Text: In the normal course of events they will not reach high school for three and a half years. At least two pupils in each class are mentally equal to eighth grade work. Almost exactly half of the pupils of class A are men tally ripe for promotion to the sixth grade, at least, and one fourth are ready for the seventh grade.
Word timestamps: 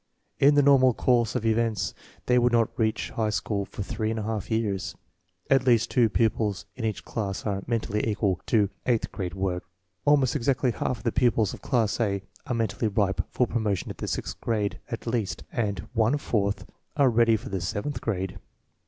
In 0.39 0.55
the 0.55 0.63
normal 0.63 0.95
course 0.95 1.35
of 1.35 1.45
events 1.45 1.93
they 2.25 2.39
will 2.39 2.49
not 2.49 2.71
reach 2.75 3.11
high 3.11 3.29
school 3.29 3.65
for 3.65 3.83
three 3.83 4.09
and 4.09 4.17
a 4.17 4.23
half 4.23 4.49
years. 4.49 4.95
At 5.47 5.63
least 5.63 5.91
two 5.91 6.09
pupils 6.09 6.65
in 6.75 6.85
each 6.85 7.05
class 7.05 7.45
are 7.45 7.61
mentally 7.67 8.09
equal 8.09 8.39
to 8.47 8.71
eighth 8.87 9.11
grade 9.11 9.35
work. 9.35 9.63
Almost 10.03 10.35
exactly 10.35 10.71
half 10.71 10.97
of 10.97 11.03
the 11.03 11.11
pupils 11.11 11.53
of 11.53 11.61
class 11.61 11.99
A 11.99 12.23
are 12.47 12.55
men 12.55 12.69
tally 12.69 12.87
ripe 12.87 13.21
for 13.29 13.45
promotion 13.45 13.89
to 13.89 13.93
the 13.95 14.07
sixth 14.07 14.41
grade, 14.41 14.79
at 14.89 15.05
least, 15.05 15.43
and 15.51 15.87
one 15.93 16.17
fourth 16.17 16.65
are 16.97 17.11
ready 17.11 17.37
for 17.37 17.49
the 17.49 17.61
seventh 17.61 18.01
grade. 18.01 18.39